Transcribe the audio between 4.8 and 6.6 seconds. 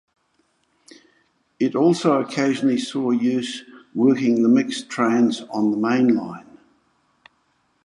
trains on the mainline.